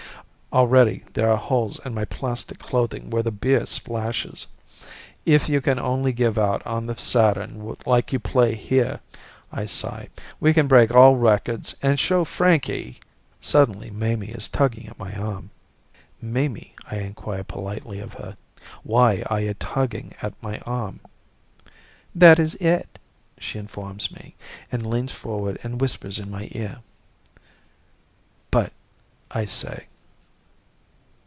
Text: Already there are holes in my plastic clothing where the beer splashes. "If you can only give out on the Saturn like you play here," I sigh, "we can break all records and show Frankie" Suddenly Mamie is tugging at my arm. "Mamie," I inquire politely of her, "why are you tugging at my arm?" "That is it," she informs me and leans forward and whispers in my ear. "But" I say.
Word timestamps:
Already 0.53 1.05
there 1.13 1.31
are 1.31 1.37
holes 1.37 1.79
in 1.85 1.93
my 1.93 2.03
plastic 2.03 2.59
clothing 2.59 3.09
where 3.09 3.23
the 3.23 3.31
beer 3.31 3.65
splashes. 3.65 4.47
"If 5.25 5.47
you 5.47 5.61
can 5.61 5.79
only 5.79 6.11
give 6.11 6.37
out 6.37 6.61
on 6.67 6.85
the 6.87 6.97
Saturn 6.97 7.77
like 7.85 8.11
you 8.11 8.19
play 8.19 8.55
here," 8.55 8.99
I 9.53 9.65
sigh, 9.65 10.09
"we 10.41 10.53
can 10.53 10.67
break 10.67 10.93
all 10.93 11.15
records 11.15 11.77
and 11.81 11.97
show 11.97 12.25
Frankie" 12.25 12.99
Suddenly 13.39 13.91
Mamie 13.91 14.27
is 14.31 14.49
tugging 14.49 14.87
at 14.89 14.99
my 14.99 15.15
arm. 15.15 15.51
"Mamie," 16.21 16.73
I 16.85 16.97
inquire 16.97 17.45
politely 17.45 18.01
of 18.01 18.15
her, 18.15 18.35
"why 18.83 19.21
are 19.27 19.39
you 19.39 19.53
tugging 19.53 20.11
at 20.21 20.43
my 20.43 20.57
arm?" 20.65 20.99
"That 22.13 22.39
is 22.39 22.55
it," 22.55 22.99
she 23.39 23.57
informs 23.57 24.11
me 24.11 24.35
and 24.69 24.85
leans 24.85 25.13
forward 25.13 25.59
and 25.63 25.79
whispers 25.79 26.19
in 26.19 26.29
my 26.29 26.49
ear. 26.51 26.79
"But" 28.51 28.73
I 29.31 29.45
say. 29.45 29.85